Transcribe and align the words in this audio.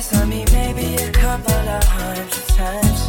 twice, 0.00 0.14
I 0.16 0.24
mean 0.26 0.46
maybe 0.52 0.94
a 1.02 1.12
couple 1.12 1.52
of 1.52 1.84
hundred 1.84 2.30
times. 2.56 3.00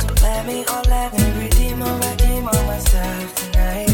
So 0.00 0.08
let 0.22 0.46
me, 0.46 0.64
oh 0.68 0.82
let 0.88 1.12
me 1.12 1.24
redeem 1.44 1.82
or 1.82 1.98
redeem 1.98 2.48
on 2.48 2.66
myself 2.66 3.34
tonight. 3.34 3.88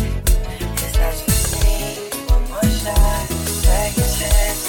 Cause 0.76 0.96
I 0.98 1.10
just 1.12 1.64
me, 1.64 1.96
one 2.28 2.44
more 2.50 2.70
shot, 2.80 3.26
second 3.64 4.10
chance. 4.18 4.62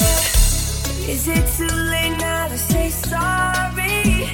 Yeah. 0.00 1.12
Is 1.12 1.28
it 1.28 1.44
too 1.56 1.76
late 1.92 2.16
now 2.18 2.48
to 2.48 2.58
say 2.58 2.90
sorry? 2.90 4.30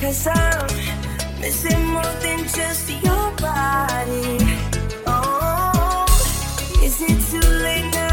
Cause 0.00 0.26
I'm 0.26 1.40
missing 1.40 1.84
more 1.86 2.14
than 2.22 2.40
just 2.44 2.90
your 2.90 3.30
body. 3.36 4.38
Oh, 5.06 6.06
is 6.82 7.00
it 7.02 7.18
too 7.30 7.48
late 7.62 7.90
now? 7.94 8.11